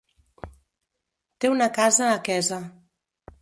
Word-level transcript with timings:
Té 1.45 1.51
una 1.57 1.67
casa 1.77 2.09
a 2.15 2.17
Quesa. 2.29 2.59